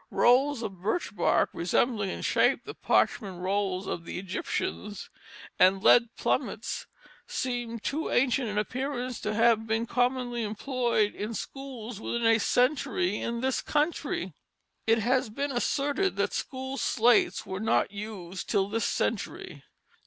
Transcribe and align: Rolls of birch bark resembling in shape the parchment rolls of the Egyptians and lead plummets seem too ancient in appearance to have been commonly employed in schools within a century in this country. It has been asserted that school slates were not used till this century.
Rolls 0.09 0.63
of 0.63 0.81
birch 0.81 1.15
bark 1.15 1.51
resembling 1.53 2.09
in 2.09 2.23
shape 2.23 2.65
the 2.65 2.73
parchment 2.73 3.39
rolls 3.39 3.85
of 3.85 4.03
the 4.03 4.17
Egyptians 4.17 5.11
and 5.59 5.83
lead 5.83 6.09
plummets 6.17 6.87
seem 7.27 7.77
too 7.77 8.09
ancient 8.09 8.49
in 8.49 8.57
appearance 8.57 9.19
to 9.21 9.35
have 9.35 9.67
been 9.67 9.85
commonly 9.85 10.41
employed 10.41 11.13
in 11.13 11.35
schools 11.35 12.01
within 12.01 12.25
a 12.25 12.39
century 12.39 13.19
in 13.21 13.41
this 13.41 13.61
country. 13.61 14.33
It 14.87 14.97
has 14.97 15.29
been 15.29 15.51
asserted 15.51 16.15
that 16.15 16.33
school 16.33 16.77
slates 16.77 17.45
were 17.45 17.59
not 17.59 17.91
used 17.91 18.49
till 18.49 18.69
this 18.69 18.85
century. 18.85 19.61